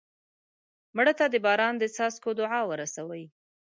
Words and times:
مړه 0.95 1.13
ته 1.19 1.25
د 1.29 1.35
باران 1.45 1.73
د 1.79 1.83
څاڅکو 1.95 2.29
دعا 2.39 2.61
ورسوې 2.69 3.23